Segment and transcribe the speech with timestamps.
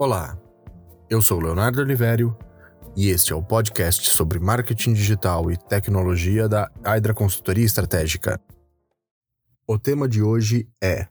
[0.00, 0.38] Olá,
[1.10, 2.38] eu sou Leonardo Olivério
[2.96, 8.40] e este é o podcast sobre marketing digital e tecnologia da Hydra Consultoria Estratégica.
[9.66, 11.08] O tema de hoje é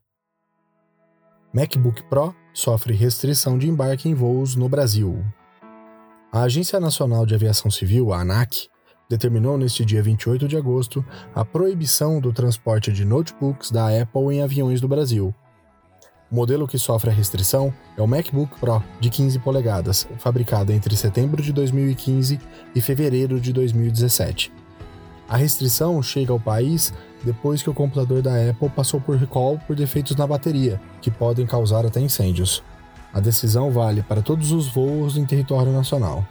[1.54, 5.22] MacBook Pro sofre restrição de embarque em voos no Brasil.
[6.32, 8.70] A Agência Nacional de Aviação Civil, a ANAC,
[9.10, 14.42] determinou neste dia 28 de agosto a proibição do transporte de notebooks da Apple em
[14.42, 15.36] aviões do Brasil
[16.30, 20.96] o modelo que sofre a restrição é o MacBook Pro de 15 polegadas, fabricado entre
[20.96, 22.40] setembro de 2015
[22.76, 24.52] e fevereiro de 2017.
[25.30, 29.76] A restrição chega ao país depois que o computador da Apple passou por recall por
[29.76, 32.64] defeitos na bateria, que podem causar até incêndios.
[33.14, 36.26] A decisão vale para todos os voos em território nacional.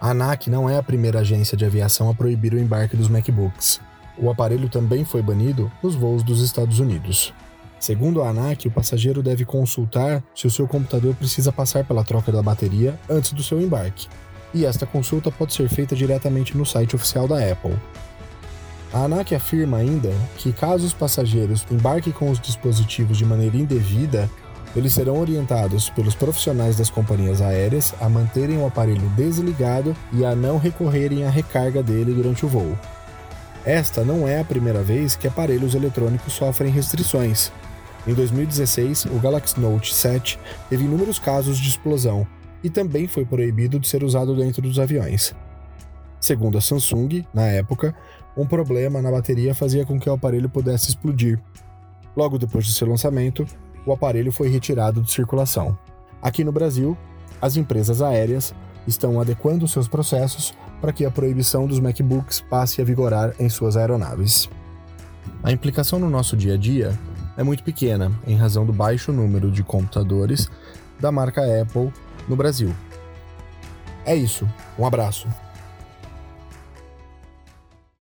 [0.00, 3.80] A ANAC não é a primeira agência de aviação a proibir o embarque dos MacBooks.
[4.16, 7.32] O aparelho também foi banido nos voos dos Estados Unidos.
[7.80, 12.32] Segundo a ANAC, o passageiro deve consultar se o seu computador precisa passar pela troca
[12.32, 14.08] da bateria antes do seu embarque,
[14.52, 17.76] e esta consulta pode ser feita diretamente no site oficial da Apple.
[18.92, 24.28] A ANAC afirma ainda que, caso os passageiros embarquem com os dispositivos de maneira indevida,
[24.74, 30.34] eles serão orientados pelos profissionais das companhias aéreas a manterem o aparelho desligado e a
[30.34, 32.76] não recorrerem à recarga dele durante o voo.
[33.64, 37.52] Esta não é a primeira vez que aparelhos eletrônicos sofrem restrições,
[38.08, 42.26] em 2016, o Galaxy Note 7 teve inúmeros casos de explosão
[42.64, 45.34] e também foi proibido de ser usado dentro dos aviões.
[46.18, 47.94] Segundo a Samsung, na época,
[48.34, 51.38] um problema na bateria fazia com que o aparelho pudesse explodir.
[52.16, 53.46] Logo depois de seu lançamento,
[53.84, 55.78] o aparelho foi retirado de circulação.
[56.22, 56.96] Aqui no Brasil,
[57.42, 58.54] as empresas aéreas
[58.86, 63.76] estão adequando seus processos para que a proibição dos MacBooks passe a vigorar em suas
[63.76, 64.48] aeronaves.
[65.42, 66.98] A implicação no nosso dia a dia
[67.38, 70.50] é muito pequena, em razão do baixo número de computadores
[70.98, 71.92] da marca Apple
[72.28, 72.74] no Brasil.
[74.04, 75.28] É isso, um abraço.